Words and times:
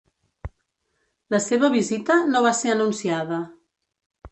La 1.35 1.41
seva 1.49 1.69
visita 1.77 2.17
no 2.33 2.43
va 2.49 2.55
ser 2.63 2.75
anunciada. 2.77 3.41